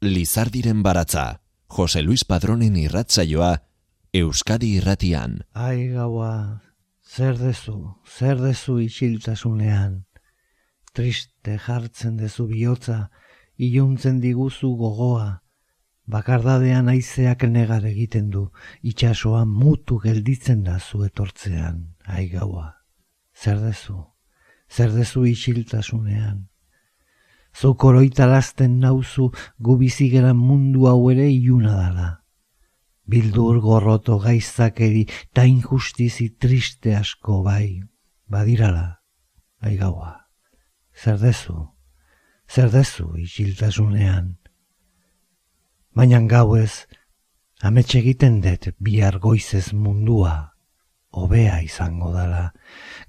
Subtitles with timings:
[0.00, 3.64] Lizardiren baratza, Jose Luis Padronen irratzaioa,
[4.14, 5.40] Euskadi irratian.
[5.58, 6.62] Ai gaua,
[7.02, 10.04] zer dezu, zer dezu isiltasunean,
[10.94, 13.08] triste jartzen dezu bihotza,
[13.58, 15.42] iluntzen diguzu gogoa,
[16.06, 18.44] bakardadean aizeak negar egiten du,
[18.86, 22.68] itxasoa mutu gelditzen da zu etortzean, ai gaua,
[23.34, 23.98] zer dezu,
[24.70, 26.46] zer dezu isiltasunean.
[27.54, 32.08] Zuk oroitalazten nauzu gu bizigeran mundu hau ere iluna dala.
[33.08, 37.80] Bildur gorroto gaizakeri ta injustizi triste asko bai,
[38.28, 39.00] badirala,
[39.64, 40.12] aigaua.
[40.92, 41.56] Zer dezu,
[42.50, 44.36] zer dezu isiltasunean.
[45.96, 46.86] Baina gauez,
[47.62, 50.52] ametxe egiten dut bihar goizez mundua,
[51.10, 52.52] hobea izango dala,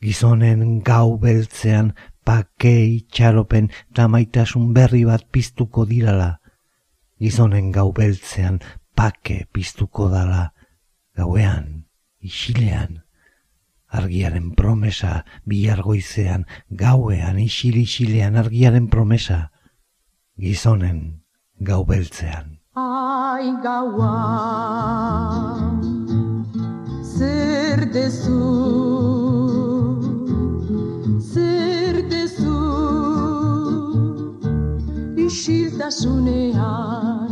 [0.01, 1.91] gizonen gau beltzean
[2.29, 6.37] pake itxaropen tamaitasun berri bat piztuko dirala.
[7.17, 8.59] Gizonen gau beltzean
[8.93, 10.53] pake piztuko dala.
[11.17, 11.89] Gauean,
[12.21, 13.01] isilean,
[13.89, 19.49] argiaren promesa bihargoizean, gauean, isil isilean argiaren promesa.
[20.37, 21.25] Gizonen
[21.57, 22.59] gau beltzean.
[22.77, 24.13] Ai gaua,
[27.01, 29.18] zer dezu
[35.39, 37.31] isiltasunean.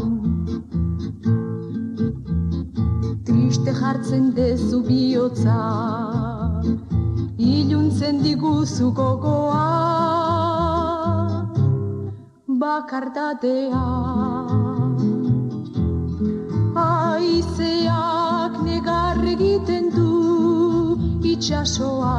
[3.28, 5.58] Triste jartzen dezu bihotza
[7.38, 9.66] Iluntzen diguzu gogoa.
[12.62, 13.84] Bakartatea
[16.86, 20.08] Aizeak negar egiten du
[21.34, 22.16] Itxasoa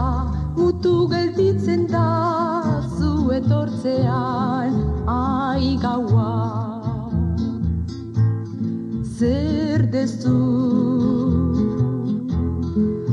[0.59, 2.07] mutu gelditzen da
[2.99, 4.88] Zu etortzean
[10.29, 11.53] dezu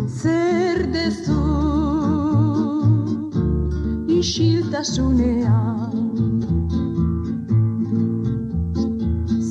[0.07, 1.43] Zer dezu
[4.07, 5.93] Isiltasunean?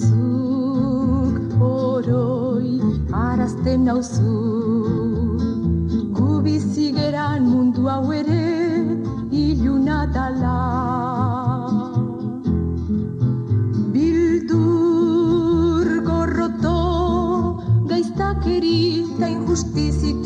[0.00, 2.80] Zuk oroi
[3.12, 4.33] arazten nauzu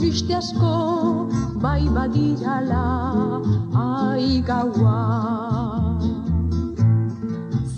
[0.08, 0.74] triste asko
[1.62, 2.84] bai badirala
[3.86, 5.00] ai gaua.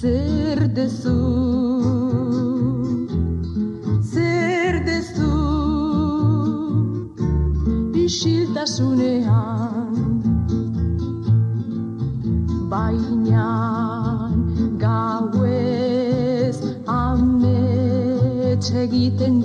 [0.00, 1.16] Zer dezu
[4.12, 5.32] zer dezu
[8.04, 9.98] isiltasunean
[12.74, 13.50] baina
[14.86, 16.58] gauez
[17.00, 19.42] amets egiten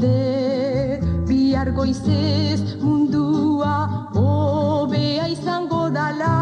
[1.75, 3.73] goizez mundua
[4.15, 6.35] hobea izango dala.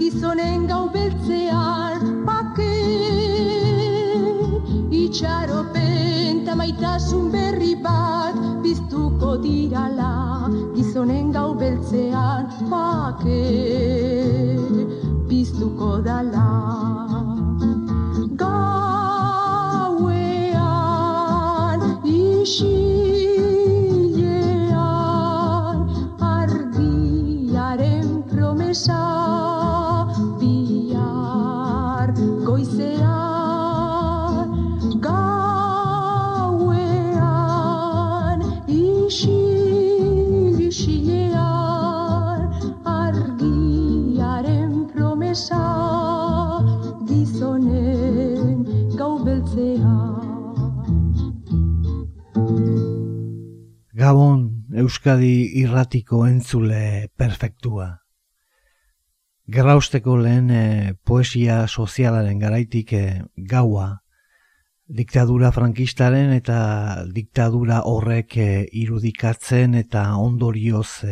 [0.00, 2.74] Gizonen gau beltzean pake
[5.02, 10.12] itxaropen tamaitasun berri bat biztuko dirala.
[10.74, 13.42] Gizonen gau beltzean pake
[15.30, 16.81] biztuko dala
[22.44, 22.91] 是
[55.12, 57.98] Euskadi irratiko entzule perfektua.
[59.52, 64.00] Gerrausteko lehen eh, poesia sozialaren garaitik e, gaua,
[64.88, 71.04] diktadura frankistaren eta diktadura horrek e, irudikatzen eta ondorioz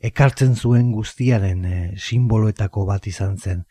[0.00, 3.62] ekartzen zuen guztiaren e, simboloetako bat izan zen.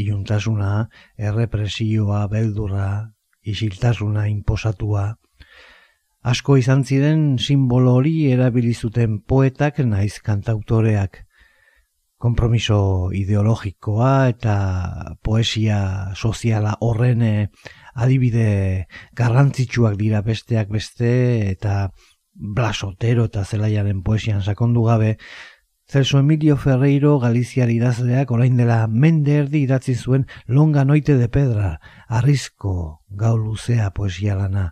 [0.00, 0.88] Iuntasuna,
[1.18, 3.10] errepresioa, beldurra,
[3.44, 5.10] isiltasuna, imposatua,
[6.20, 11.22] Asko izan ziren simbolo hori erabili zuten poetak naiz kantautoreak.
[12.20, 14.56] Kompromiso ideologikoa eta
[15.24, 15.78] poesia
[16.14, 17.48] soziala horren eh,
[17.94, 18.86] adibide
[19.16, 21.12] garrantzitsuak dira besteak beste
[21.54, 21.88] eta
[22.34, 25.16] blasotero eta zelaiaren poesian sakondu gabe
[25.90, 31.80] Celso Emilio Ferreiro Galiziari idazleak orain dela mende erdi idatzi zuen longa noite de pedra,
[32.06, 34.68] arrizko gau luzea poesia lana.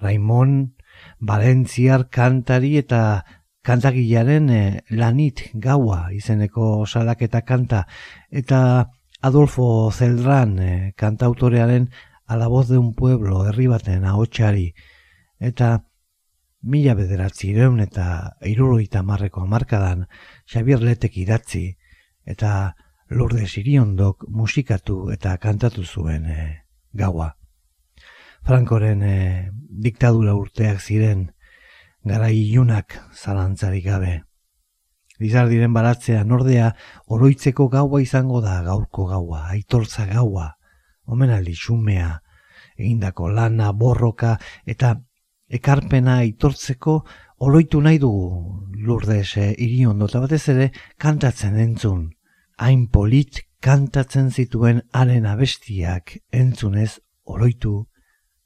[0.00, 0.74] Raimon,
[1.20, 3.24] Valentziar kantari eta
[3.62, 7.86] kantakilaren eh, lanit gaua izeneko salaketa kanta
[8.30, 8.88] eta
[9.20, 11.90] Adolfo Zeldran eh, kantautorearen
[12.26, 14.74] a voz de un pueblo herri baten ahotsari
[15.38, 15.84] eta
[16.62, 20.06] mila bederatzi ireun eta iruroita marreko amarkadan
[20.46, 21.76] Xabier Letek idatzi
[22.24, 22.76] eta
[23.10, 26.64] lurde siriondok musikatu eta kantatu zuen e,
[26.94, 27.39] gaua.
[28.46, 29.50] Frankoren e,
[29.84, 31.30] diktadura urteak ziren
[32.04, 34.22] gara ilunak zalantzarik gabe.
[35.20, 36.70] Dizardiren baratzea nordea
[37.12, 40.54] oroitzeko gaua izango da gaurko gaua, aitortza gaua,
[41.04, 42.22] omenaldi xumea,
[42.78, 44.94] egindako lana, borroka eta
[45.50, 47.02] ekarpena aitortzeko
[47.44, 52.08] oloitu nahi dugu lurdez e, iriondo eta batez ere kantatzen entzun.
[52.56, 57.89] Hain polit kantatzen zituen haren abestiak entzunez oloitu,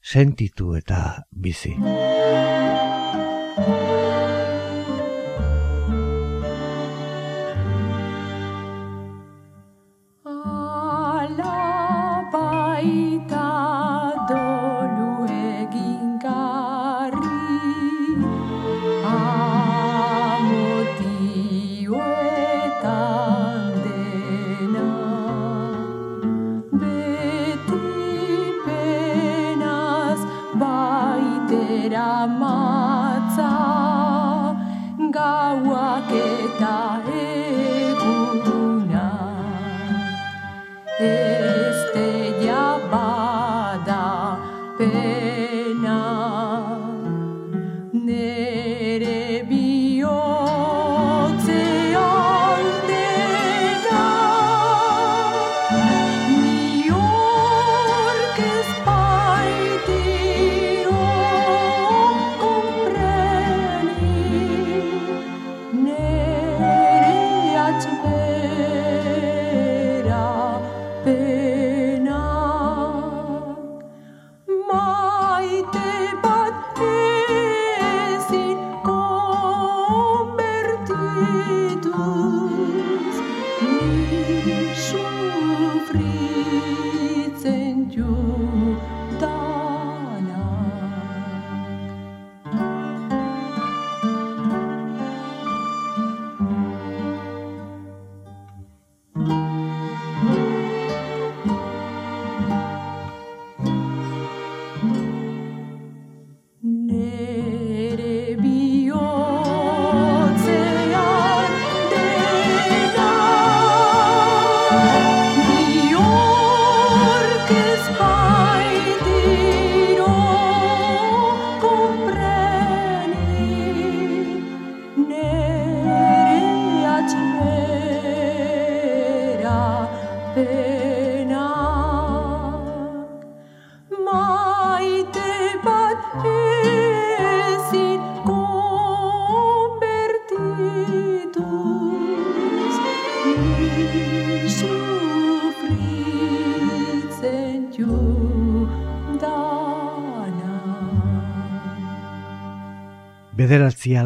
[0.05, 1.73] sentitu eta bizi.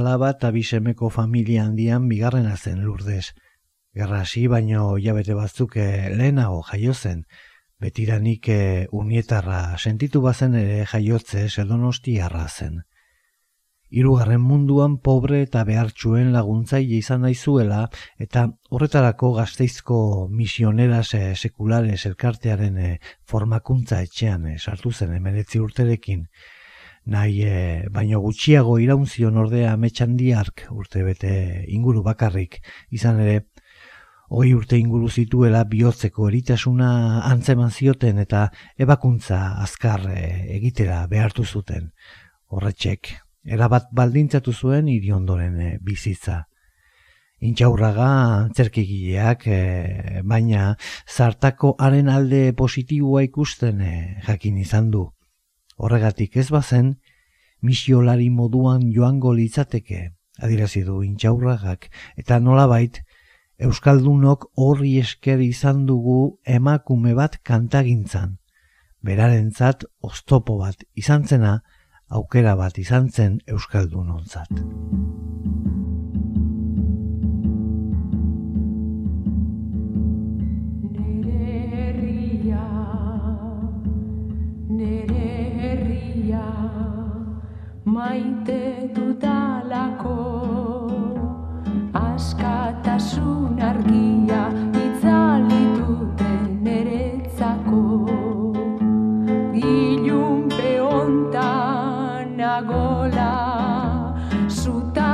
[0.10, 3.36] Alaba eta bisemeko familia handian bigarrena zen lurdez.
[3.94, 7.28] Gerra hasi baino jabete batzuk eh, lehenago jaio zen.
[7.78, 12.82] Betiranik eh, unietarra sentitu bazen ere jaiotze sedonosti zen.
[13.92, 22.98] Hirugarren munduan pobre eta behartxuen laguntzaile izan naizuela eta horretarako gazteizko misionera sekulares elkartearen
[23.28, 26.26] formakuntza etxean sartu zen emeretzi urterekin
[27.06, 32.60] nahi e, baino gutxiago iraunzion ordea ametsandiark urte bete inguru bakarrik.
[32.92, 33.46] Izan ere
[34.30, 36.90] hoi urte inguru zituela bihotzeko eritasuna
[37.32, 40.20] antzeman zioten eta ebakuntza azkar e,
[40.60, 41.90] egitera behartu zuten.
[42.50, 43.16] Horretxek
[43.46, 46.44] erabat baldintzatu zuen iriondoren e, bizitza.
[47.40, 48.08] Intxaurraga
[48.44, 50.74] antzerkigileak, e, baina
[51.08, 53.94] zartako haren alde positiboa ikusten e,
[54.28, 55.08] jakin izan du.
[55.80, 56.98] Horregatik ez bazen,
[57.64, 60.10] misiolari moduan joango litzateke,
[60.44, 61.88] adirazi du intxaurragak,
[62.20, 63.00] eta nolabait,
[63.60, 68.38] Euskaldunok horri esker izan dugu emakume bat kantagintzan.
[69.04, 71.58] Berarentzat oztopo bat izan zena,
[72.08, 74.64] aukera bat izan zen Euskaldunontzat.
[87.86, 90.18] Maite dudalako
[91.94, 94.44] askatasun argia
[94.84, 96.32] itzali dute
[96.66, 97.84] neretzako
[99.54, 103.34] ilun peontan nagola
[104.48, 105.12] zuta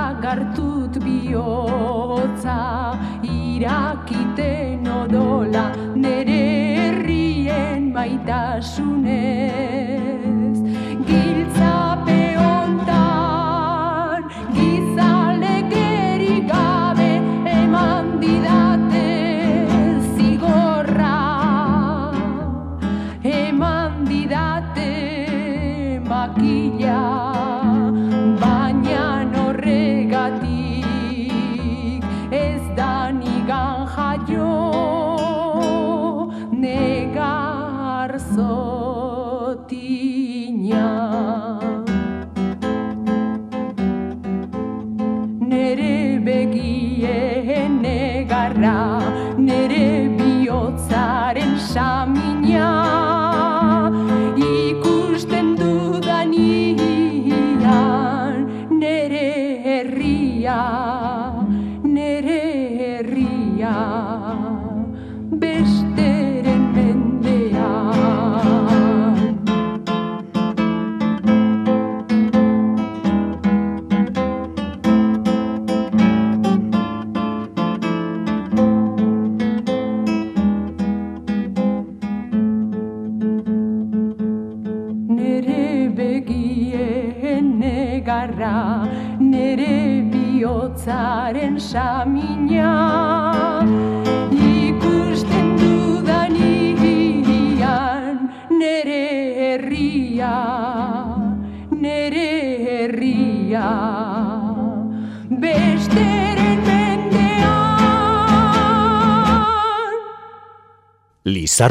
[1.05, 2.59] bihotza
[3.23, 6.41] irakiten odola nere
[6.77, 9.94] herrien maitasunez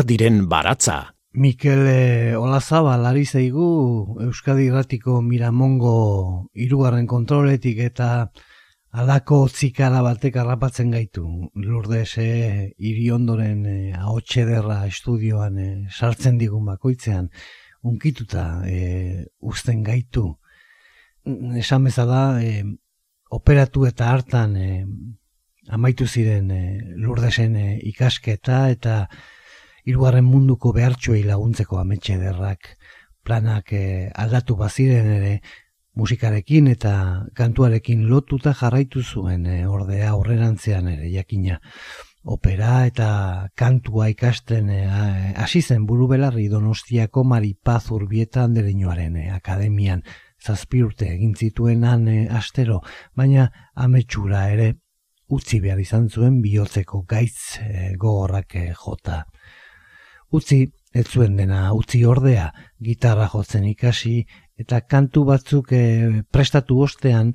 [0.04, 1.14] Lizardiren baratza.
[1.32, 8.30] Mikel eh, Olazabal ari zaigu Euskadi Irratiko Miramongo hirugarren kontroletik eta
[8.92, 11.24] alako zikara batek harrapatzen gaitu.
[11.54, 17.30] Lourdes eh, hiri ondoren eh, ahotxe derra estudioan eh, sartzen digun bakoitzean
[17.82, 20.34] unkituta eh, uzten gaitu.
[21.56, 22.60] Esan bezala eh,
[23.30, 24.84] operatu eta hartan eh,
[25.70, 29.06] amaitu ziren eh, Lourdesen eh, ikasketa eta
[29.84, 32.70] hirugarren munduko behartxoei laguntzeko ametxe derrak
[33.24, 35.34] planak eh, aldatu baziren ere
[35.94, 36.94] musikarekin eta
[37.34, 41.60] kantuarekin lotuta jarraitu zuen eh, ordea aurrerantzean ere jakina
[42.24, 43.08] opera eta
[43.54, 50.04] kantua ikasten eh, hasi zen buru belarri donostiako maripaz urbieta andereñoaren eh, akademian
[50.44, 52.80] zazpi urte egin zituenan eh, astero,
[53.16, 54.72] baina ametsura ere
[55.34, 59.24] utzi behar izan zuen bihotzeko gaitz eh, gogorrak eh, jota.
[60.34, 62.48] Utzi, ez zuen dena, utzi ordea,
[62.82, 64.24] gitarra jotzen ikasi,
[64.58, 67.30] eta kantu batzuk eh, prestatu ostean,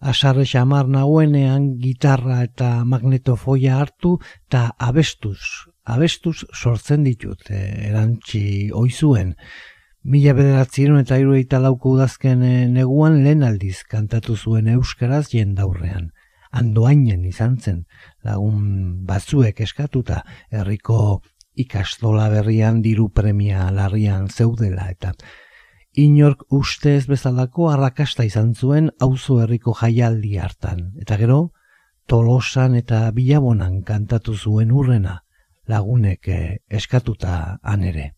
[0.00, 4.14] asarre xamar nahuenean gitarra eta magnetofoia hartu,
[4.48, 5.40] eta abestuz,
[5.84, 9.34] abestuz sortzen ditut, eh, erantzi oizuen.
[10.04, 16.10] Mila bederatzieron eta irueita lauko udazken eh, neguan lehen aldiz kantatu zuen euskaraz jendaurrean.
[16.54, 17.84] Andoainen izan zen,
[18.22, 20.20] lagun batzuek eskatuta,
[20.54, 21.20] herriko
[21.54, 25.14] ikastola berrian diru premia larrian zeudela eta
[25.94, 30.90] inork uste ez bezalako arrakasta izan zuen auzo herriko jaialdi hartan.
[31.00, 31.52] Eta gero,
[32.06, 35.22] tolosan eta bilabonan kantatu zuen urrena,
[35.68, 38.12] lagunek eh, eskatuta han ere.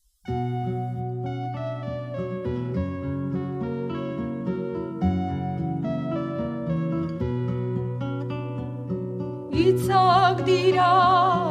[9.66, 10.90] Itzak dira,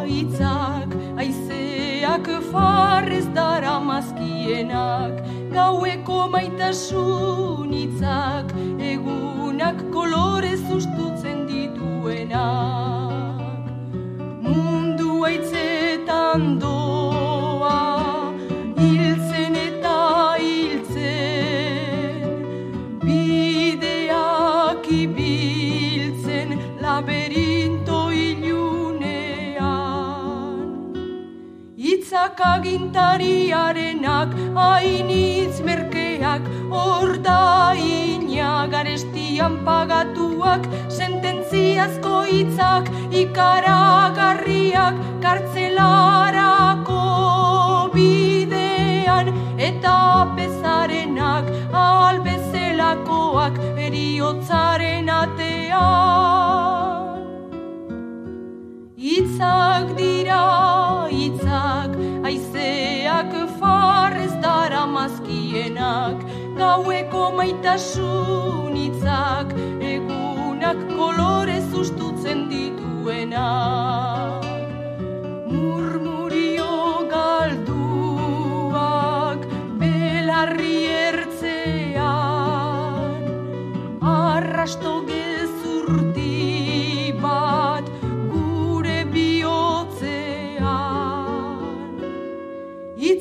[0.09, 0.84] itzak,
[2.15, 13.41] aizeak farrez dara mazkienak, gaueko maitasun itzak, egunak kolorez ustutzen dituenak.
[14.41, 16.74] Mundu aitzetan doa,
[32.35, 46.99] Itzak agintariarenak, hainitz merkeak, ordaina garestian pagatuak, sententziazko hitzak, ikaragarriak, kartzelarako
[47.95, 55.85] bidean, eta pezarenak, pagatuak eriotzaren atean.
[58.97, 61.95] Itzak dira, itzak,
[64.85, 66.23] dara mazkienak,
[66.57, 74.43] gaueko maitasun itzak, egunak kolorez ustutzen dituenak.
[75.49, 77.79] Murmurio galduak,
[79.79, 82.03] belarri ertzean,
[84.01, 85.01] arrasto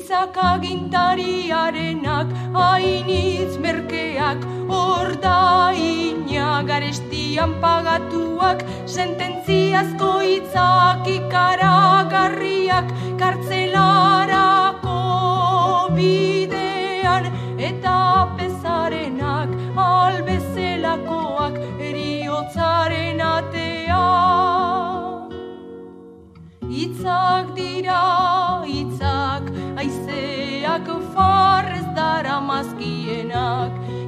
[0.05, 4.37] Itzak agintariarenak, hainitz merkeak,
[4.69, 12.85] ordaina garestian pagatuak, sententziazko itzak ikaragarriak,
[13.17, 14.99] kartzelarako
[15.97, 17.25] bidean,
[17.57, 17.97] eta
[18.37, 19.49] pezarenak
[19.87, 21.57] albezelakoak
[21.89, 24.53] eriotzaren atean.
[26.85, 28.01] Itzak dira,
[28.69, 29.14] itzak,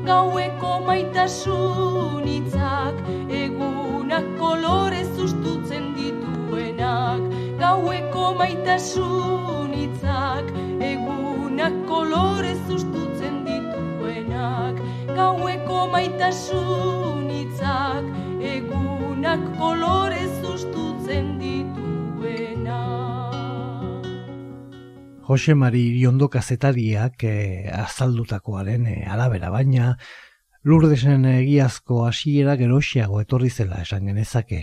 [0.08, 2.96] gaueko maitasun itzak,
[3.30, 7.22] egunak kolorez ustutzen dituenak,
[7.60, 10.54] gaueko maitasun itzak,
[10.92, 14.80] egunak kolorez ustutzen dituenak,
[15.20, 18.08] gaueko maitasun itzak,
[18.56, 23.07] egunak kolorez ustutzen dituenak.
[25.28, 29.98] Jose Mari Iriondo kazetariak e, azaldutakoaren e, arabera baina
[30.64, 34.62] Lurdesen egiazko hasiera gerosiago etorri zela esan genezake.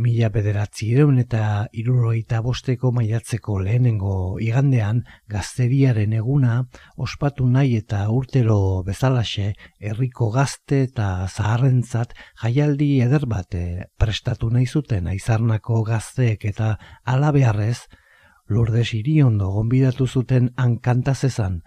[0.00, 6.64] Mila bederatzi eta iruroita bosteko maiatzeko lehenengo igandean gazteriaren eguna
[6.96, 14.66] ospatu nahi eta urtero bezalaxe herriko gazte eta zaharrentzat jaialdi eder bat eh, prestatu nahi
[14.66, 17.80] zuten aizarnako gazteek eta alabearrez
[18.50, 21.60] Lourdes Iriondo gonbidatu zuten hankantazezan,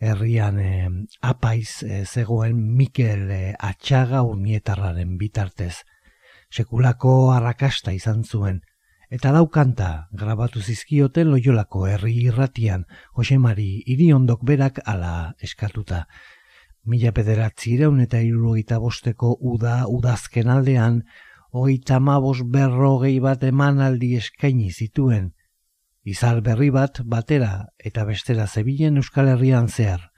[0.00, 0.88] herrian eh,
[1.20, 5.82] apaiz eh, zegoen Mikel eh, Atxaga unietarraren bitartez.
[6.48, 8.62] Sekulako arrakasta izan zuen,
[9.12, 9.90] eta daukanta
[10.22, 12.86] grabatu zizkioten loiolako herri irratian
[13.18, 16.06] Josemari Iriondok berak ala eskatuta.
[16.88, 21.02] Mila pederatzi iraun eta irurogeita bosteko uda udazken aldean,
[21.52, 25.34] hogeita mabos berrogei bat emanaldi eskaini zituen,
[26.04, 30.10] izar berri bat batera eta bestera zebilen Euskal Herrian zehar,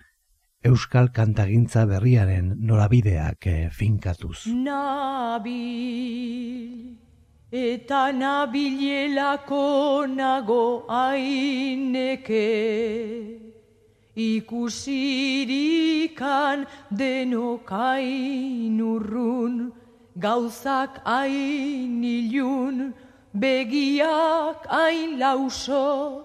[0.63, 4.47] Euskal kantagintza berriaren norabideak eh, finkatuz.
[4.47, 5.83] Nabil
[7.53, 12.49] eta nabilelako nago aineke
[14.17, 15.07] ikusirikan
[16.89, 19.55] denok ainurrun
[20.17, 22.95] gauzak ainilun
[23.35, 26.25] begiak hain lauso,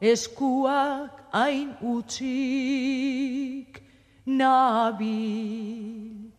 [0.00, 3.82] eskuak hain utzik,
[4.26, 6.30] nabil,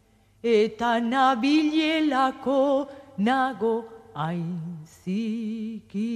[0.44, 6.16] eta nabilelako nago hain ziki.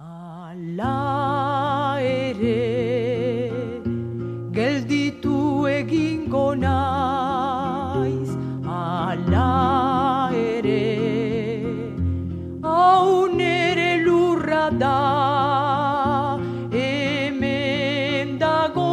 [0.00, 3.50] Ala ere,
[4.52, 8.33] gelditu egingo naiz,
[8.94, 9.74] ala
[14.70, 16.38] da
[16.72, 18.90] hemen dago.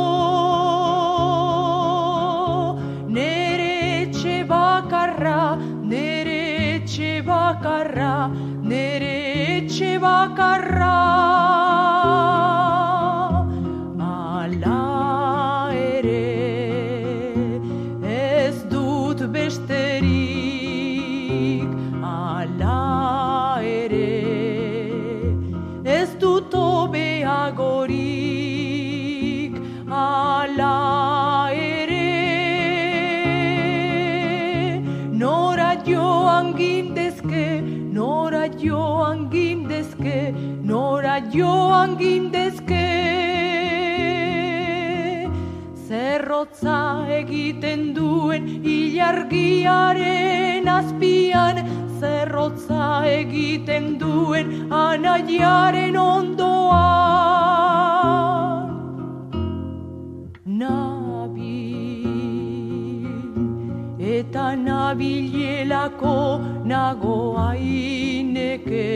[3.08, 6.40] Nere etxe bakarra nere
[6.76, 8.30] etxe bakarra
[8.64, 9.16] nere
[9.58, 11.51] etxe bakarra
[41.34, 42.88] joan gindezke
[45.88, 46.80] zerrotza
[47.20, 51.62] egiten duen ilargiaren azpian
[52.00, 56.52] zerrotza egiten duen anaiaren ondoan.
[60.62, 61.72] Nabil
[64.17, 66.17] eta nabilelako
[66.76, 67.17] nago
[67.48, 68.88] aineke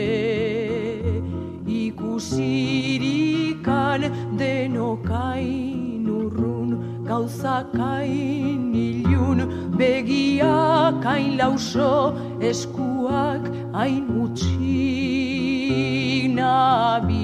[2.16, 4.08] ikusirikan
[4.40, 9.44] denokain urrun gauzakain ilun
[9.76, 13.44] begiak hain lauso eskuak
[13.76, 17.20] hain utxi nabil.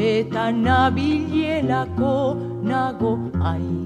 [0.00, 2.16] Eta nabilelako
[2.64, 3.81] nago hain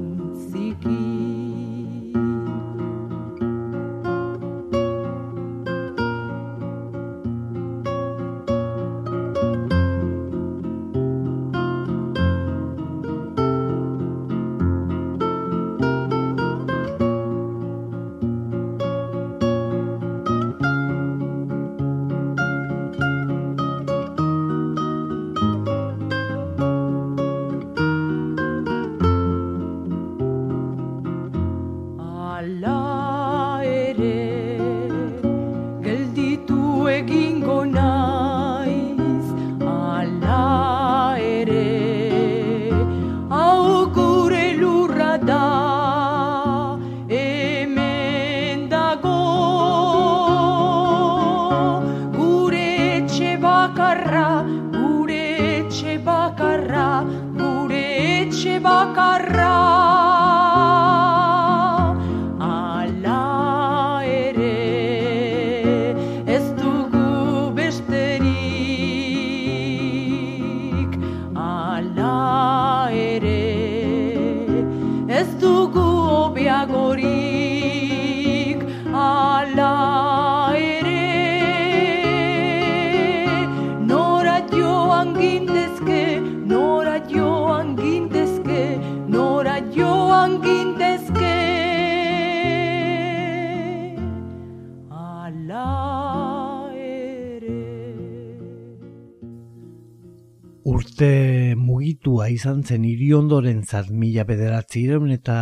[102.37, 105.37] izan zen iriondoren zat mila bederatzi eta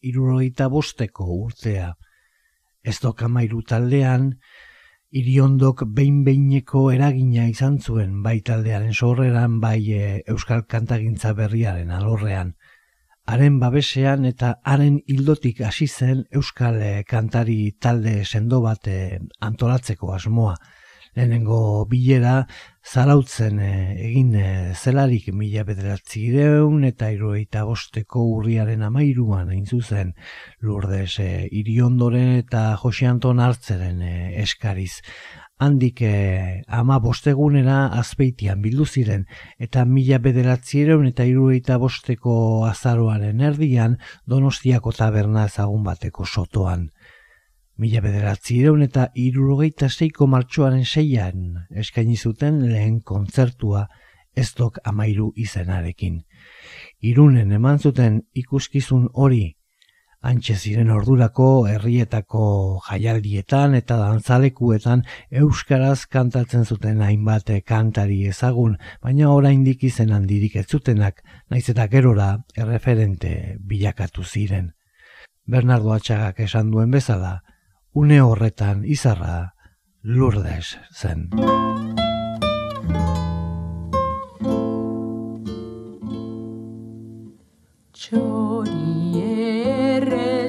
[0.00, 1.94] iruroita bosteko urtea.
[2.84, 4.32] Ez dokamairu taldean,
[5.10, 12.54] iriondok behin-behineko eragina izan zuen bai taldearen sorreran bai e, euskal kantagintza berriaren alorrean.
[13.28, 20.12] Haren babesean eta haren hildotik hasi zen euskal e, kantari talde sendo bat e, antolatzeko
[20.12, 20.56] asmoa
[21.16, 22.46] lehenengo bilera
[22.84, 30.14] zarautzen eh, egin e, zelarik mila bederatzi ireun eta iroeita bosteko urriaren amairuan hain zuzen
[30.60, 35.02] lurdez e, iriondoren eta Jose Anton hartzeren eskariz.
[35.58, 36.04] Handik
[36.70, 39.24] ama bostegunera azpeitian bildu ziren
[39.58, 42.36] eta mila bederatzi ireun eta iroeita bosteko
[42.68, 43.98] azaroaren erdian
[44.34, 46.86] donostiako taberna ezagun bateko sotoan.
[47.78, 51.42] Mila bederatzi ireun eta irurogeita zeiko martxoaren seian
[51.82, 53.84] eskaini zuten lehen kontzertua
[54.34, 56.16] ez dok amairu izenarekin.
[57.10, 59.44] Irunen eman zuten ikuskizun hori,
[60.30, 62.46] antxe ziren ordurako herrietako
[62.88, 65.04] jaialdietan eta dantzalekuetan
[65.42, 72.32] euskaraz kantatzen zuten hainbat kantari ezagun, baina oraindik izen handirik ez zutenak, naiz eta gerora
[72.56, 74.72] erreferente bilakatu ziren.
[75.46, 77.38] Bernardo Atxagak esan duen bezala,
[77.94, 79.52] une horretan izarra
[80.02, 81.28] lurdes zen.
[87.92, 90.48] Txori erre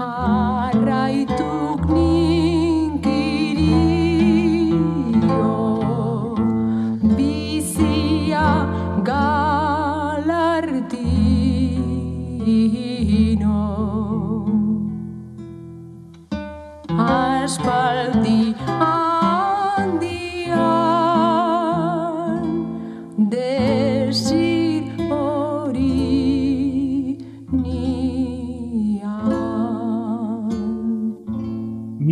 [0.00, 0.92] อะไร
[1.40, 2.49] ทุกนี้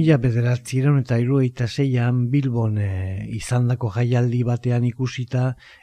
[0.09, 2.93] Mila bederatzieron eta irueita zeian Bilbon e,
[3.37, 5.43] izandako jaialdi batean ikusita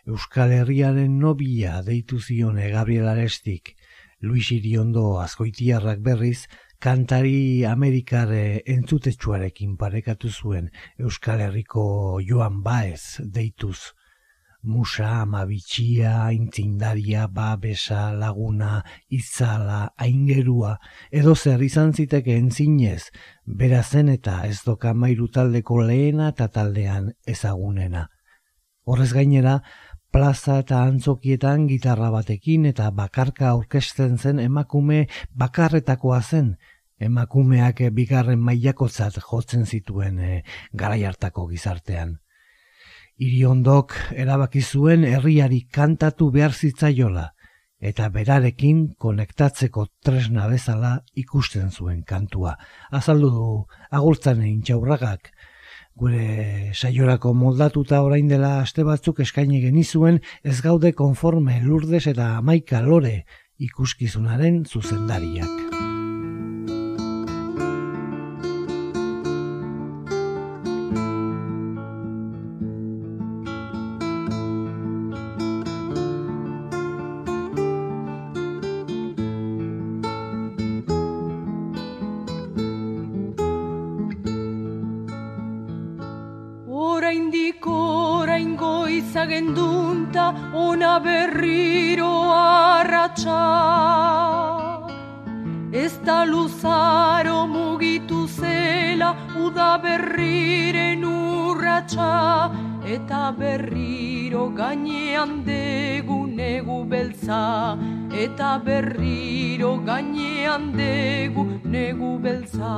[0.10, 3.76] Euskal Herriaren nobia deitu zione Gabriel Arestik.
[4.22, 6.48] Luis Iriondo azkoitiarrak berriz,
[6.80, 11.86] kantari Amerikar entzutetsuarekin parekatu zuen Euskal Herriko
[12.26, 13.94] Joan Baez deituz
[14.65, 20.75] musa, amabitxia, intzindaria, babesa, laguna, itzala, aingerua,
[21.12, 23.12] edo zer izan ziteke entzinez,
[23.45, 28.10] bera zen eta ez doka mairu taldeko lehena eta taldean ezagunena.
[28.86, 29.62] Horrez gainera,
[30.12, 36.56] plaza eta antzokietan gitarra batekin eta bakarka aurkesten zen emakume bakarretakoa zen,
[36.99, 42.19] emakumeak bigarren mailakotzat jotzen zituen e, garai hartako gizartean.
[43.15, 47.30] Iriondok erabaki zuen herriari kantatu behar zitzaiola
[47.80, 52.56] eta berarekin konektatzeko tresna bezala ikusten zuen kantua.
[52.91, 53.45] Azaldu du
[53.91, 55.32] agurtzan intxaurragak
[55.95, 62.82] gure saiorako moldatuta orain dela aste batzuk eskaini genizuen ez gaude konforme lurdes eta amaika
[62.84, 63.21] lore
[63.69, 65.75] ikuskizunaren zuzendariak.
[90.54, 93.42] Ona berriro arratsa.
[95.74, 102.52] Ez da luzaro mugitu zela uda berriren urratsa.
[102.86, 107.78] Eta berriro gainean degu negu beltza.
[108.14, 112.74] Eta berriro gainean degu negu beltza.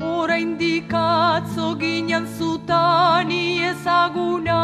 [0.00, 2.23] Orain dikatzo ginen
[2.74, 4.54] zutani ezagunak.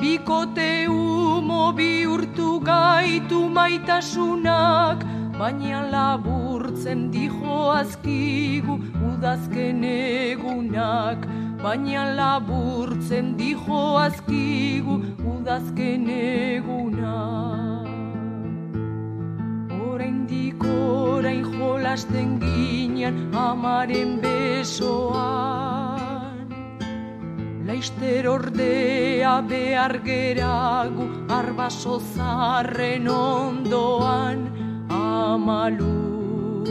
[0.00, 4.98] Bikote umo bihurtu gaitu maitasunak,
[5.38, 8.74] baina laburtzen dijo azkigu
[9.08, 11.18] udazken egunak.
[11.62, 16.81] Baina laburtzen dijo azkigu udazken egunak.
[21.92, 25.58] Jolasten ginen amaren besoan.
[27.66, 34.48] Laister ordea behar geragu arbaso zarren ondoan
[34.88, 36.68] Amalur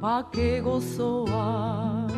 [0.00, 2.10] pake gozoan.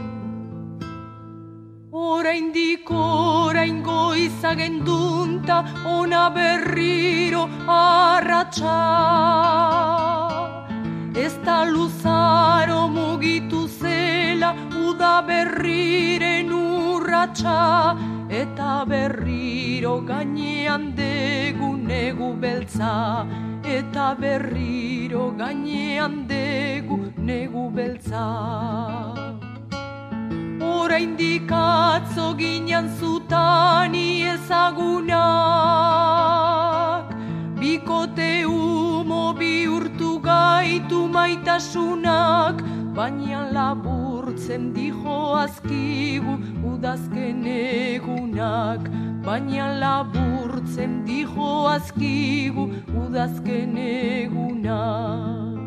[1.92, 10.11] Orain dikorain goizagen dunta ona berriro arratsa
[11.22, 17.94] Ez da luzaro mugitu zela uda berriren urratsa
[18.28, 22.94] Eta berriro gainean degu negu beltza
[23.62, 28.24] Eta berriro gainean degu negu beltza.
[30.74, 35.12] Orain dikatzo ginen zutani ezagunak
[37.62, 38.41] Bikote
[40.62, 42.62] gaitu maitasunak,
[42.94, 46.34] baina laburtzen dijo azkigu
[46.72, 48.86] udazken egunak.
[49.26, 52.68] Baina laburtzen dijo azkigu
[53.02, 55.58] udazken egunak.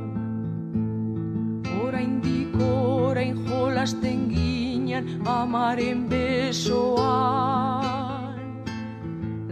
[1.84, 2.72] Orain diko,
[3.10, 7.95] orain jolasten ginen amaren besoak.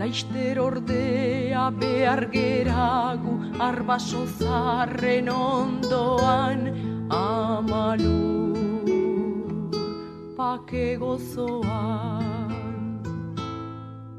[0.03, 3.33] Laister ordea behar geragu
[3.67, 6.65] arbaso zarren ondoan
[7.17, 8.17] amalu
[10.35, 12.51] pake gozoan.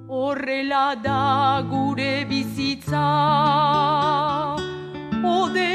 [0.08, 3.04] Horrela da gure bizitza,
[5.36, 5.68] ode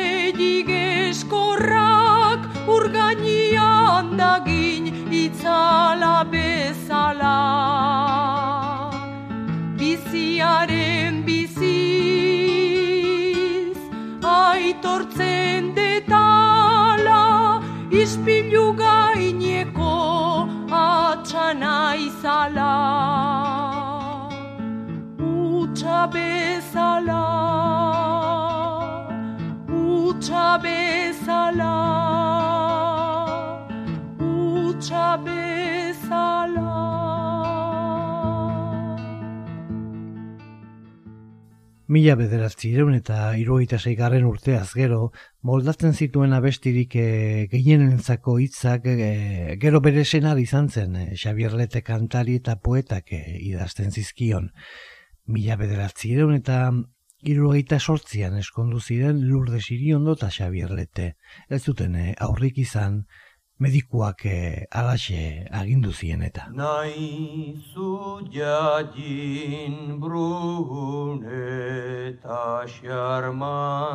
[0.79, 4.89] eskorrak urganian dagin
[5.23, 7.37] itzala bezala
[9.89, 11.67] biziaren biziz
[14.31, 17.23] aitortzen detala
[18.01, 19.95] ispilu gaineko
[20.81, 22.75] atxana izala
[25.31, 27.25] utxa bezala
[29.85, 31.75] utxa bezala
[34.29, 36.68] utxa bezala
[41.89, 45.07] Mila bederatzireun eta irugaita zeigarren urteaz gero,
[45.41, 47.05] moldatzen zituen abestirik e,
[47.49, 53.23] gehienentzako hitzak e, gero bere senar izan zen e, Xabier Lete kantari eta poetak e,
[53.39, 54.51] idazten zizkion.
[55.33, 56.59] Mila bederatzireun eta
[57.25, 61.15] irugaita sortzian eskondu ziren lurde siriondo eta Xabier Lete.
[61.49, 63.07] Ez zuten e, aurrik izan,
[63.59, 66.47] medikuak eh, alaxe agindu zien eta.
[66.55, 73.89] Nai zu jadin brun eta xarmanta.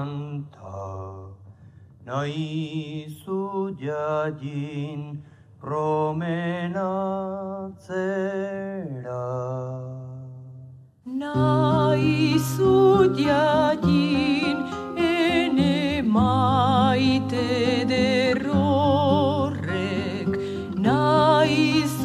[2.05, 5.23] Nai zu jadin
[5.61, 6.85] promenatzera.
[11.07, 14.57] Nai zu jadin
[15.01, 17.49] ene maite
[17.89, 19.24] derro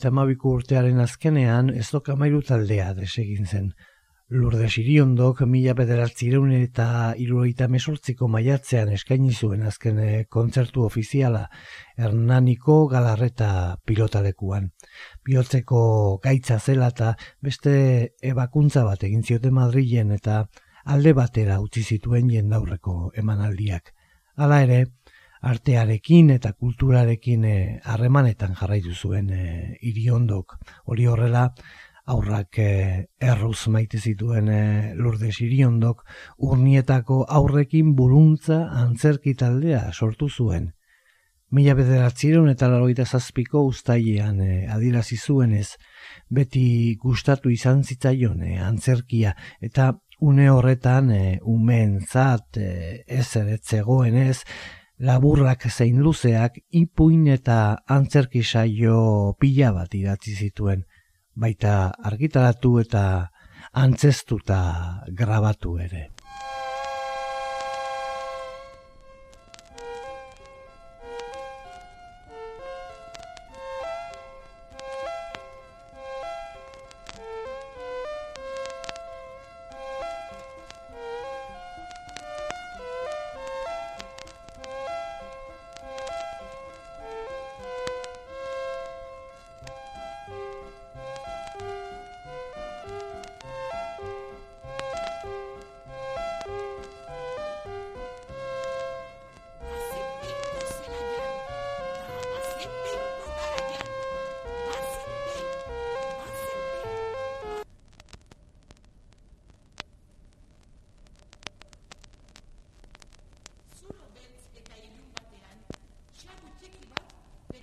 [0.00, 3.66] irueita mabiko urtearen azkenean ez dokamairu taldea desegin zen.
[4.30, 11.50] Lurde siriondok mila bederatzireun eta irueita mesortziko maiatzean eskaini zuen azkene eh, kontzertu ofiziala
[11.98, 14.70] Hernaniko galarreta pilotalekuan.
[15.22, 15.82] Biotzeko
[16.24, 20.46] gaitza zela eta beste ebakuntza bat egin ziote Madrilen eta
[20.86, 23.92] alde batera utzi zituen jendaurreko emanaldiak.
[24.40, 24.86] Hala ere,
[25.40, 30.58] artearekin eta kulturarekin eh, harremanetan jarraitu zuen e, iriondok.
[30.84, 31.48] Hori horrela,
[32.10, 34.60] aurrak e, erruz maite zituen e,
[34.98, 36.04] lurde siriondok,
[36.50, 40.72] urnietako aurrekin buruntza antzerki taldea sortu zuen.
[41.50, 45.76] Mila bederatzireun eta laroita zazpiko ustaiean e, adirazi zuenez,
[46.28, 52.70] beti gustatu izan zitzaion e, antzerkia, eta une horretan e, umen zat e,
[53.08, 54.42] ez eretzegoen ez,
[55.00, 60.84] laburrak zein luzeak ipuin eta antzerki saio pila bat idatzi zituen,
[61.34, 61.76] baita
[62.12, 63.04] argitaratu eta
[63.72, 64.60] antzestuta
[65.16, 66.08] grabatu ere.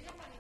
[0.08, 0.37] Germany.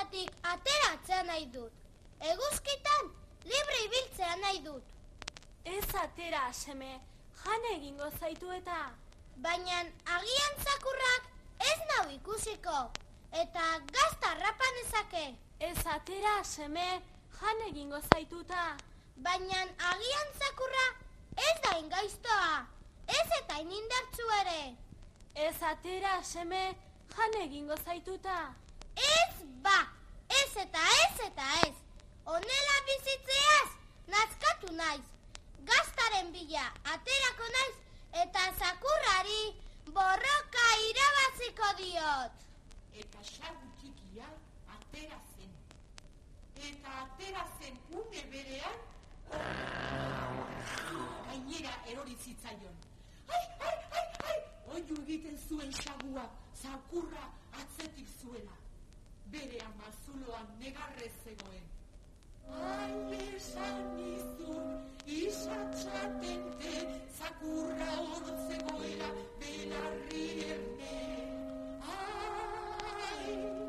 [0.00, 1.72] Zulo ontatik ateratzea nahi dut.
[2.20, 3.10] Eguzkitan
[3.44, 4.82] libre ibiltzea nahi dut.
[5.64, 7.00] Ez atera, seme,
[7.44, 8.92] jan egingo zaitu eta...
[9.36, 11.28] Baina agian zakurrak
[11.58, 12.90] ez nau ikusiko.
[13.32, 15.34] Eta gazta rapan ezake.
[15.60, 17.00] Ez atera, seme,
[17.40, 18.76] jan egingo zaituta.
[19.16, 20.86] Baina agian zakurra
[21.36, 22.66] ez da ingaiztoa.
[23.06, 24.76] Ez eta inindartzu ere.
[25.34, 26.74] Ez atera, seme,
[27.16, 28.54] jan egingo zaituta.
[28.96, 29.78] Ez ba,
[30.28, 31.74] ez eta ez eta ez.
[32.24, 33.70] Honela bizitzeaz,
[34.06, 35.06] nazkatu naiz.
[35.70, 37.76] Gaztaren bila aterako naiz
[38.24, 39.42] eta zakurrari
[39.94, 42.32] borroka irabaziko diot.
[43.00, 44.26] eta xagu txikia
[44.76, 45.52] atera zen.
[46.68, 48.78] Eta atera zen une berean,
[51.26, 52.76] gainera erori zitzaion.
[53.28, 54.38] Ai, ai, ai, ai!
[54.74, 56.26] Oiu egiten zuen xagua,
[56.62, 57.24] zakurra
[57.62, 58.59] atzetik zuela.
[59.32, 61.66] Bere ama zuloan negarrez zegoen.
[62.50, 62.94] Ai,
[63.36, 64.72] esan izun,
[65.06, 66.72] isatxatente,
[67.18, 69.10] zakurra hor zegoela,
[69.40, 70.96] belarri erne.
[71.94, 72.48] Ai,
[73.04, 73.59] ai,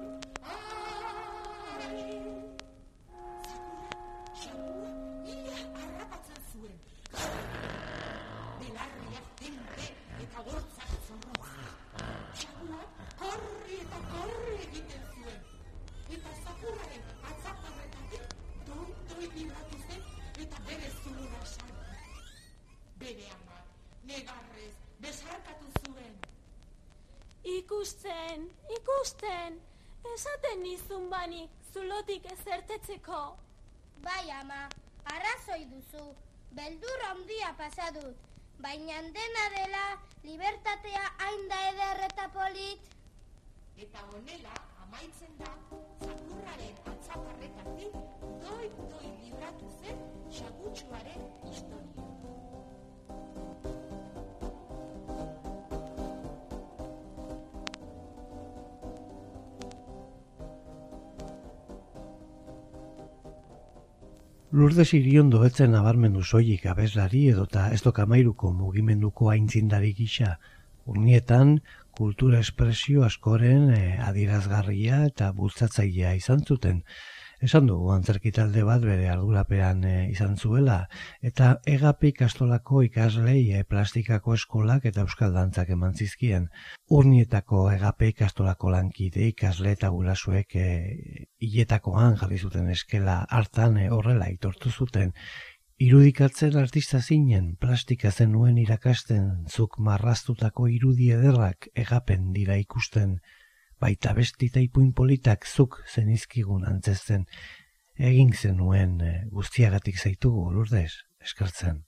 [27.72, 28.42] Ikusten,
[28.76, 29.54] ikusten,
[30.14, 33.20] esaten nizun bani zulotik ezertetzeko.
[34.04, 34.66] Bai ama,
[35.14, 36.04] arrazoi duzu.
[36.58, 38.28] Beldur handia pasa dut.
[38.66, 39.86] Baina dena dela
[40.26, 42.92] libertatea hain da eder eta polit.
[43.88, 44.58] Eta honela
[44.88, 45.54] amaitzen da
[46.10, 47.96] zakurraren atzaparretatik
[48.44, 50.04] doi-doi libratu zen
[50.42, 52.21] xagutxuaren historia.
[64.52, 70.34] Lourdes iriondo etzen nabarmendu soilik abeslari edota ez dokamairuko mugimenduko aintzindari gisa.
[70.92, 71.54] Urnietan,
[71.96, 76.82] kultura espresio askoren eh, adierazgarria eta bultzatzailea izan zuten.
[77.42, 80.76] Esan dugu antzerkitalde bat bere ardurapean eh, izan zuela,
[81.26, 86.46] eta egapi ikastolako ikaslei eh, plastikako eskolak eta euskal dantzak eman zizkien.
[87.00, 90.68] Urnietako egape ikastolako lankide ikasle eta gurasuek e,
[91.42, 95.16] hiletakoan jarri zuten eskela hartan eh, horrela aitortu zuten.
[95.82, 103.18] Irudikatzen artista zinen, plastika zenuen irakasten, zuk marraztutako irudi ederrak egapen dira ikusten,
[103.82, 107.26] baita bestita ipuin politak zuk zenizkigun antzesten,
[107.98, 111.82] egin zenuen eh, guztiagatik zaitugu, lurdez, eskertzen.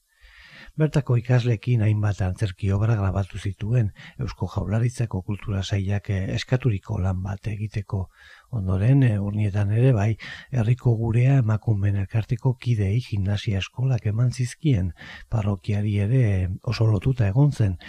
[0.77, 7.49] Bertako ikaslekin hainbat antzerki obra grabatu zituen Eusko Jaurlaritzako kultura sailak eh, eskaturiko lan bat
[7.51, 8.07] egiteko.
[8.53, 10.11] Ondoren, eh, urnietan ere bai,
[10.51, 14.91] herriko gurea emakumeen elkarteko kidei gimnasia eskolak eman zizkien,
[15.33, 17.79] parrokiari ere eh, oso lotuta egon zen,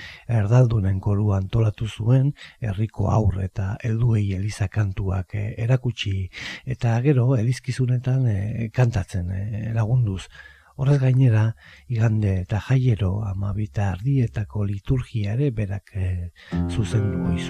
[0.41, 6.31] erdaldunen koru antolatu zuen, herriko aur eta helduei eliza kantuak eh, erakutsi,
[6.65, 10.23] eta gero elizkizunetan eh, kantatzen eh, lagunduz.
[10.77, 11.45] Horrez gainera,
[11.87, 16.33] igande eta jaiero amabita ardietako liturgia ere berak eh,
[16.71, 17.47] zuzendu ohi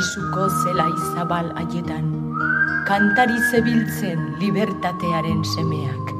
[0.00, 2.06] Paradisuko zela izabal haietan,
[2.88, 6.12] kantari zebiltzen libertatearen semeak.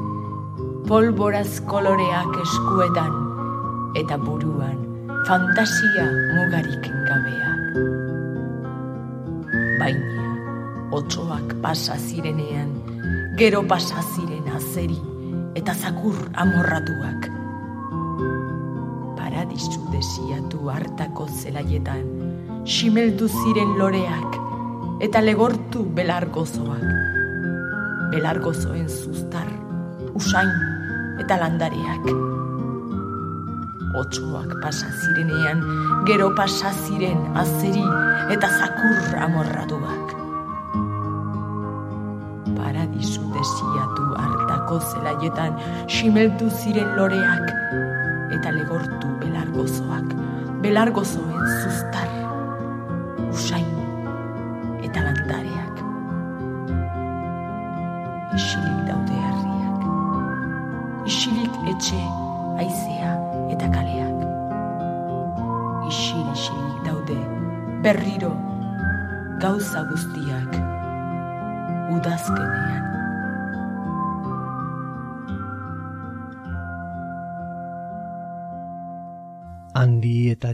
[0.85, 3.15] Polboraz koloreak eskuetan,
[3.97, 4.77] eta buruan
[5.25, 6.05] fantasia
[6.37, 7.81] mugarik gabeak.
[9.81, 10.29] Baina,
[10.93, 12.69] otsoak pasa zirenean,
[13.33, 15.01] gero pasa ziren azeri
[15.57, 17.31] eta zakur amorratuak.
[19.17, 22.20] Paradisu desiatu hartako zelaietan,
[22.65, 24.37] simeldu ziren loreak
[25.01, 26.83] eta legortu belargozoak.
[28.11, 29.47] Belargozoen zuztar,
[30.13, 30.51] usain
[31.23, 32.05] eta landareak.
[33.97, 35.63] Otsuak pasa zirenean,
[36.05, 37.83] gero pasa ziren azeri
[38.29, 40.13] eta zakur amorratuak.
[42.55, 45.57] Paradisu desiatu hartako zelaietan
[45.89, 47.49] simeldu ziren loreak
[48.37, 50.13] eta legortu belargozoak,
[50.61, 51.90] belargozoen zuztar,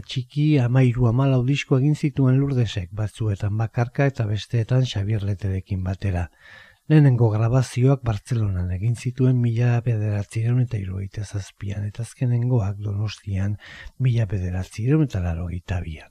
[0.08, 6.28] txiki amairu amalau disko egin zituen lurdesek, batzuetan bakarka eta besteetan Xabier Leterekin batera.
[6.88, 13.58] Lehenengo grabazioak Bartzelonan egin zituen mila bederatzireun eta irugaita zazpian, eta azkenengoak donostian
[13.98, 16.08] mila bederatzireun eta laro bian.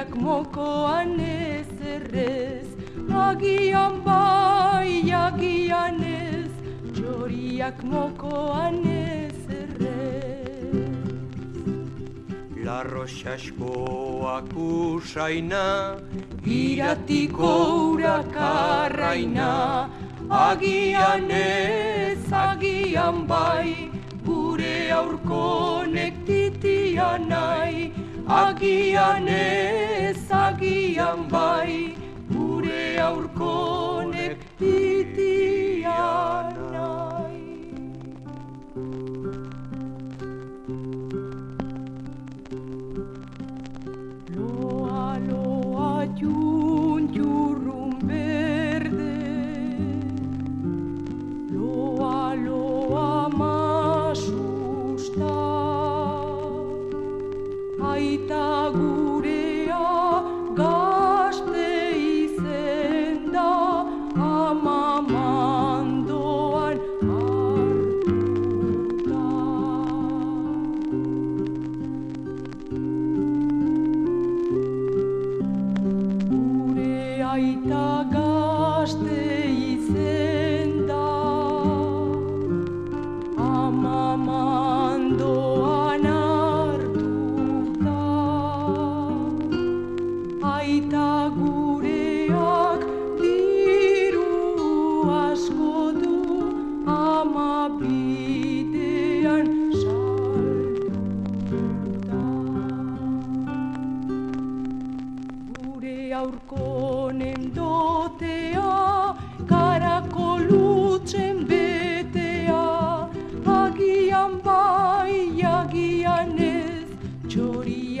[0.00, 2.66] Txoriak mokoan ez errez.
[3.12, 6.50] Agian bai, agian ez,
[6.94, 10.80] txoriak mokoan ez errez.
[12.64, 15.96] La roxaskoak usaina,
[16.46, 19.52] Iratiko urakarraina,
[20.30, 23.90] agian ez, agian bai,
[24.24, 28.09] gure aurkonek titia nahi.
[28.30, 31.96] Agian ez, agian bai,
[32.30, 36.39] gure aurkonek titia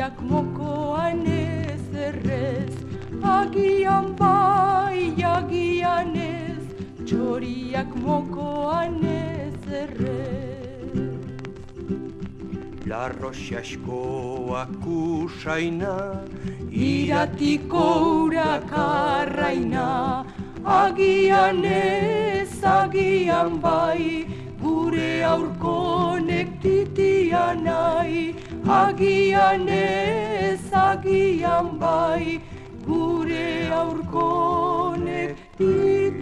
[0.00, 2.72] txoriak mokoan ez errez.
[3.22, 6.64] Agian bai, agian ez,
[7.04, 11.04] txoriak mokoan ez errez.
[12.86, 16.24] La roxaskoak usaina,
[16.70, 20.24] Iratiko urakarraina,
[20.64, 24.24] agian ez, agian bai,
[24.62, 28.49] gure aurkonek titia nahi.
[28.70, 32.38] Agian ez, agian bai,
[32.86, 36.20] gure aurkonek titiana.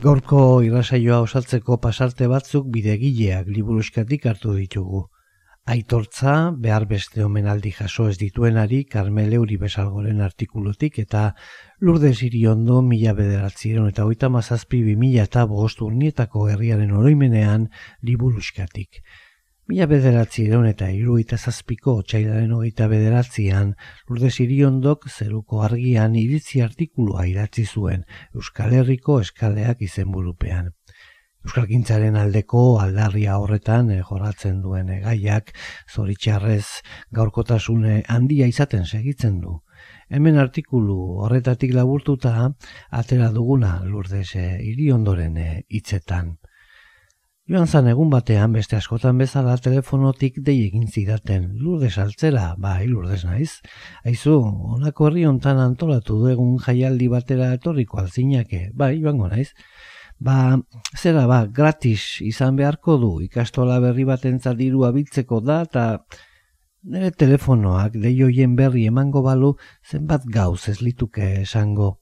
[0.00, 5.02] Gaurko irrasaioa osatzeko pasarte batzuk bidegileak liburuskatik hartu ditugu.
[5.64, 11.22] Aitortza, behar beste omenaldi jaso ez dituenari Carmel Euri besalgoren artikulutik eta
[11.84, 17.66] Lourdes Iriondo mila bederatzieron eta oita mazazpi bi mila eta bost urnietako herriaren oroimenean
[18.08, 19.02] liburuskatik.
[19.68, 23.74] Mila bederatzieron eta iruita zazpiko txailaren hogeita bederatzean
[24.08, 30.72] Lourdes Iriondok zeruko argian iritzi artikulua idatzi zuen Euskal Herriko eskaleak izenburupean.
[31.44, 35.52] Euskalgintzaren aldeko aldarria horretan e, jorratzen duen e, gaiak
[35.92, 36.80] zoritxarrez
[37.12, 39.58] gaurkotasune handia izaten segitzen du.
[40.10, 42.50] Hemen artikulu horretatik laburtuta
[42.90, 45.38] atera duguna lurdez e, hiri ondoren
[45.68, 46.36] hitzetan.
[47.48, 53.26] Joan zan egun batean beste askotan bezala telefonotik dei egin zidaten lurdes altzera, bai lurdes
[53.28, 53.58] naiz.
[54.04, 54.38] Aizu,
[54.76, 59.50] honako herri hontan antolatu du egun jaialdi batera etorriko alzinake, bai joango naiz
[60.18, 60.58] ba,
[60.96, 65.84] zera, ba, gratis izan beharko du ikastola berri batentzat dirua biltzeko da, eta
[66.84, 69.54] nire telefonoak deioien berri emango balu
[69.90, 71.94] zenbat gauz ez lituke esango.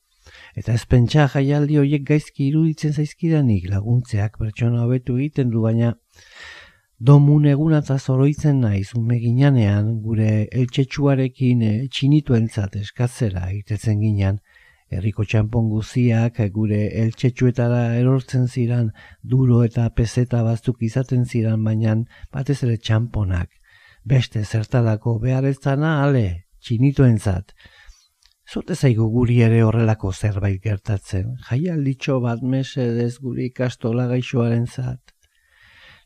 [0.59, 5.93] Eta ez pentsa jaialdi horiek gaizki iruditzen zaizkidanik laguntzeak pertsona hobetu egiten du, baina
[6.99, 14.43] domun egunatza zoroitzen nahi umeginanean gure eltsetsuarekin e, txinituentzat eskatzera itetzen ginean,
[14.91, 22.01] herriko txanpon guziak gure eltsetxuetara erortzen ziran duro eta pezeta baztuk izaten ziran baina
[22.35, 23.62] batez ere txamponak.
[24.05, 27.53] Beste zertalako behar ez zana ale, txinituentzat.
[28.53, 35.15] Zote zaigu guri ere horrelako zerbait gertatzen, jaialditxo bat mesedez guri ikastola gaixoaren zat.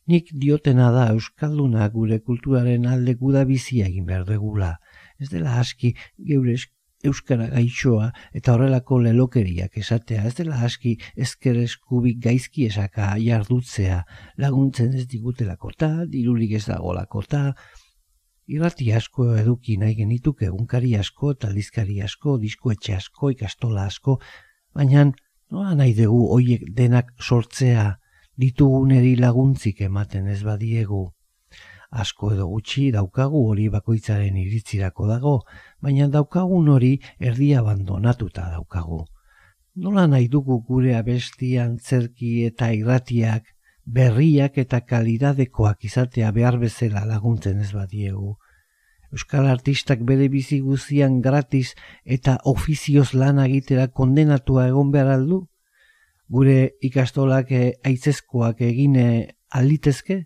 [0.07, 4.76] Nik diotena da Euskalduna gure kulturaren alde guda bizia egin behar degula.
[5.18, 5.94] Ez dela aski
[6.28, 6.59] geure
[7.07, 14.03] euskara gaixoa eta horrelako lelokeriak esatea ez dela aski ezker eskubik gaizki esaka jardutzea
[14.42, 17.42] laguntzen ez digutelako ta, dirurik ez dagolako ta,
[18.47, 24.18] irrati asko eduki nahi genituk egunkari asko, taldizkari asko, diskoetxe asko, ikastola asko,
[24.74, 25.05] baina
[25.51, 27.90] noa nahi dugu hoiek denak sortzea
[28.38, 31.05] dituguneri laguntzik ematen ez badiegu
[31.90, 35.34] asko edo gutxi daukagu hori bakoitzaren iritzirako dago,
[35.80, 39.05] baina daukagun hori erdi abandonatuta daukagu.
[39.76, 43.44] Nola nahi dugu gure abestian zerki eta irratiak,
[43.87, 48.37] berriak eta kalidadekoak izatea behar bezala laguntzen ez badiegu.
[49.14, 51.74] Euskal artistak bere bizi guzian gratis
[52.05, 55.47] eta ofizioz lan egitera kondenatua egon behar aldu?
[56.28, 57.53] Gure ikastolak
[57.87, 59.07] aitzezkoak egine
[59.51, 60.24] alitezke?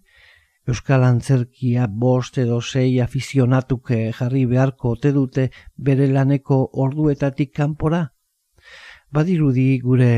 [0.67, 8.07] Euskal Antzerkia bost edo sei afizionatuke jarri beharko ote dute bere laneko orduetatik kanpora?
[9.11, 10.11] Badirudi gure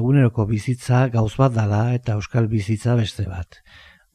[0.00, 3.58] eguneroko bizitza gauz bat dala eta euskal bizitza beste bat.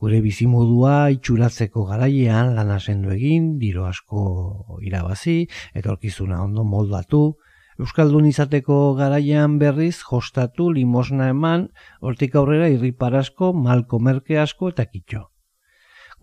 [0.02, 4.24] Gure bizimodua itxuratzeko garailean lan asendu egin, diro asko
[4.82, 5.36] irabazi,
[5.78, 7.22] etorkizuna ondo moldatu,
[7.82, 11.68] Euskaldun izateko garaian berriz jostatu limosna eman,
[12.02, 15.24] hortik aurrera irriparasko, malko merke asko eta kitxo.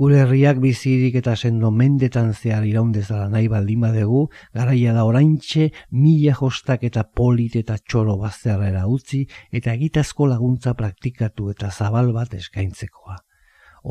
[0.01, 4.23] Gure herriak bizirik eta sendo mendetan zehar iraundezala nahi baldin badegu,
[4.57, 11.51] garaia da oraintxe mila jostak eta polit eta txoro bazterrera utzi eta egitazko laguntza praktikatu
[11.53, 13.19] eta zabal bat eskaintzekoa.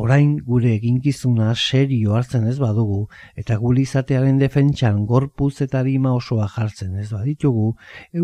[0.01, 3.03] Orain gure eginkizuna serio hartzen ez badugu
[3.37, 7.75] eta gulizatearen defentsan gorpuz eta rima osoa jartzen ez baditugu,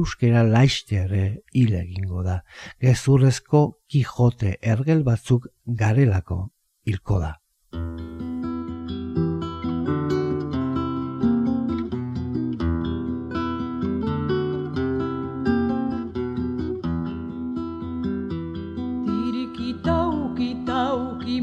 [0.02, 2.42] euskera laiztere hile egingo da.
[2.82, 6.48] Gezurrezko kijote ergel batzuk garelako
[6.90, 7.36] hilko da.
[7.76, 8.15] Bye.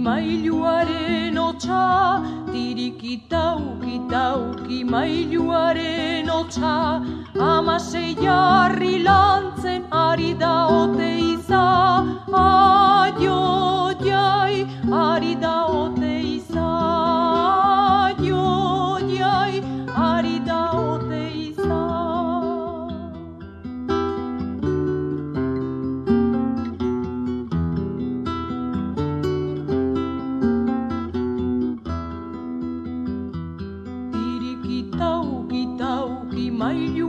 [0.07, 1.83] Mailuaren otsa,
[2.53, 6.75] tirikitauki tauki mailuaren otsa,
[7.51, 11.63] amasei jarri lantzen ari da ote iza,
[12.43, 13.39] aio
[14.07, 14.57] jai,
[15.05, 16.69] ari da ote iza,
[18.03, 18.45] aio
[19.15, 19.63] jai,
[20.11, 20.52] ari da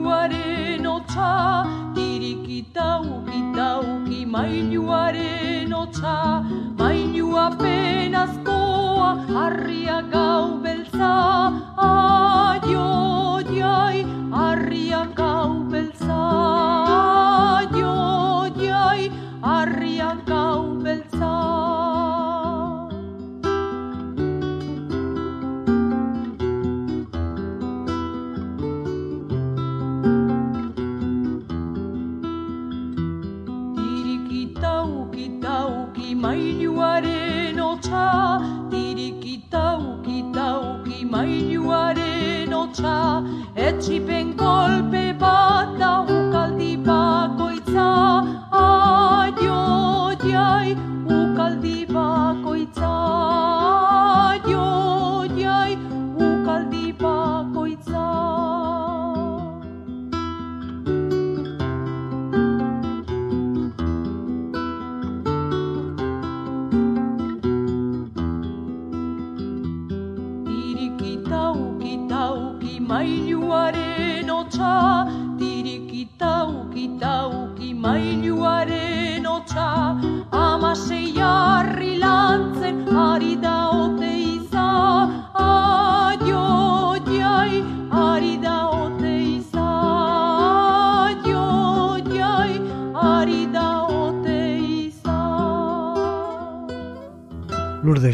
[0.03, 6.43] mailuaren otsa, tirikitauki tauki mailuaren otsa,
[6.77, 9.15] mailua penazkoa
[10.11, 10.22] gaua,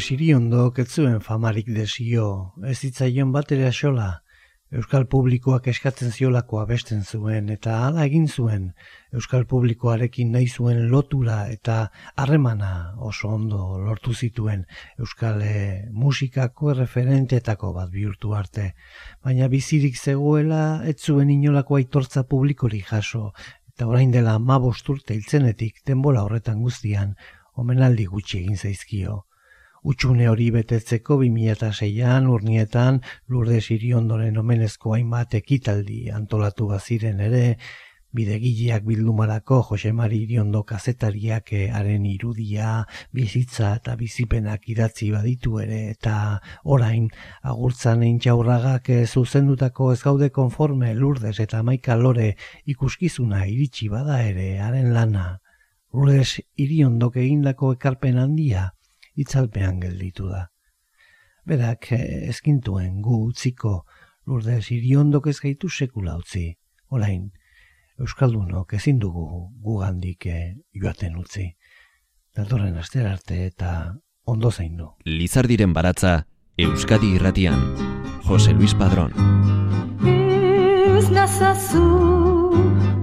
[0.09, 4.23] Lourdes Iriondok ez zuen famarik desio, ez zitzaion bat ere axola.
[4.73, 8.71] Euskal publikoak eskatzen ziolako abesten zuen eta hala egin zuen.
[9.13, 14.65] Euskal publikoarekin nahi zuen lotura eta harremana oso ondo lortu zituen
[14.97, 18.73] Euskal eh, musikako referentetako bat bihurtu arte.
[19.23, 23.33] Baina bizirik zegoela ez zuen inolako aitortza publikorik jaso
[23.69, 27.15] eta orain dela ma urte hiltzenetik denbora horretan guztian
[27.53, 29.25] omenaldi gutxi egin zaizkio.
[29.83, 32.97] Utxune hori betetzeko 2006an urnietan
[33.31, 37.43] Lourdes Iriondoren omenezko hainbat ekitaldi antolatu baziren ere,
[38.11, 42.71] bidegileak bildumarako Jose Mari Iriondo kazetariak eh, haren irudia,
[43.15, 46.15] bizitza eta bizipenak idatzi baditu ere eta
[46.65, 47.07] orain
[47.53, 52.33] agurtzan intxaurragak eh, zuzendutako ez gaude konforme Lourdes eta Maika Lore
[52.65, 55.39] ikuskizuna iritsi bada ere haren lana.
[55.93, 58.73] Lourdes Iriondok egindako ekarpen handia
[59.19, 60.47] itzalpean gelditu da.
[61.45, 63.83] Berak eh, ezkintuen gu utziko
[64.29, 66.53] Lourdes Iriondok ez gaitu sekula utzi.
[66.89, 67.29] Orain,
[67.99, 69.25] Euskaldunok ezin dugu
[69.63, 71.49] gugandik eh, joaten utzi.
[72.35, 73.95] Datorren astera arte eta
[74.29, 74.93] ondo zaindu.
[75.05, 76.25] Lizardiren baratza
[76.57, 77.59] Euskadi irratian.
[78.29, 79.13] Jose Luis Padrón.
[80.99, 81.83] Ez nazazu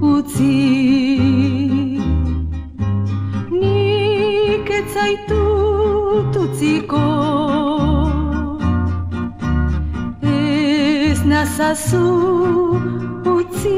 [0.01, 0.53] utzi
[3.51, 4.97] Nik ez
[6.17, 7.05] zaitut utziko
[10.23, 12.07] Ez nazazu
[13.25, 13.77] utzi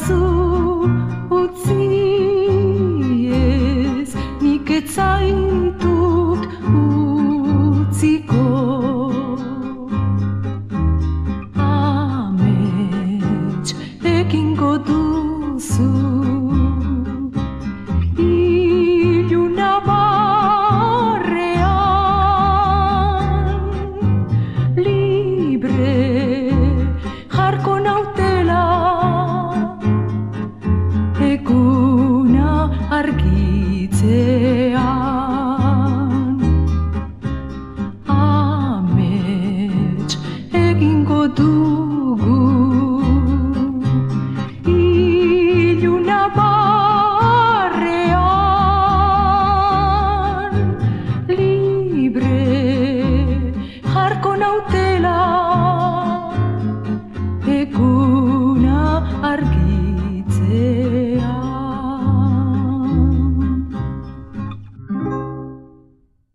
[0.00, 0.43] nazazu